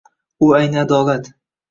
U 0.45 0.47
ayni 0.59 0.79
adolat 0.83 1.23